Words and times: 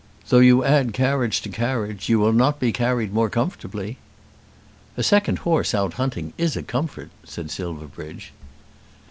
"Though 0.29 0.39
you 0.39 0.63
add 0.63 0.93
carriage 0.95 1.41
to 1.41 1.49
carriage, 1.49 2.09
you 2.09 2.17
will 2.17 2.33
not 2.33 2.59
be 2.59 2.71
carried 2.71 3.13
more 3.13 3.29
comfortably." 3.29 3.99
"A 4.97 5.03
second 5.03 5.37
horse 5.45 5.75
out 5.75 5.93
hunting 5.93 6.33
is 6.39 6.57
a 6.57 6.63
comfort," 6.63 7.11
said 7.23 7.51
Silverbridge. 7.51 8.33